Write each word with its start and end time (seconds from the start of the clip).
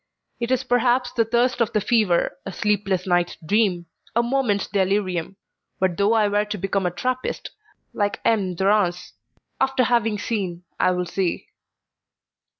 It 0.39 0.49
is 0.49 0.63
perhaps 0.63 1.11
the 1.13 1.25
thirst 1.25 1.61
of 1.61 1.73
the 1.73 1.79
fever, 1.79 2.35
a 2.43 2.51
sleepless 2.51 3.05
night's 3.05 3.37
dream, 3.45 3.85
a 4.15 4.23
moment's 4.23 4.65
delirium; 4.65 5.35
but 5.79 5.95
though 5.95 6.13
I 6.13 6.27
were 6.27 6.43
to 6.43 6.57
become 6.57 6.87
a 6.87 6.91
Trappist, 6.91 7.51
like 7.93 8.19
M. 8.25 8.55
de 8.55 8.65
Rance', 8.65 9.13
after 9.59 9.83
having 9.83 10.17
seen, 10.17 10.63
I 10.79 10.89
will 10.89 11.05
see." 11.05 11.49